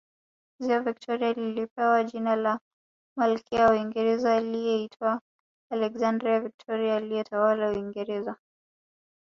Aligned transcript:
Ziwa 0.59 0.79
Victoria 0.79 1.33
lilipewa 1.33 2.03
jina 2.03 2.35
la 2.35 2.59
Malkia 3.17 3.65
wa 3.65 3.71
Uingereza 3.71 4.35
aliyeitwa 4.35 5.21
Alexandrina 5.71 6.39
Victoria 6.39 6.95
aliyetawala 6.95 7.71
Uingereza 7.71 8.35